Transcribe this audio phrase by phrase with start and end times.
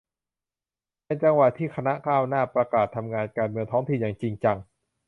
[1.05, 4.57] เป็นจังหวะที่คณะก้าวหน้าประกาศทำงานการเมืองท้องถิ่นอย่างจริงจัง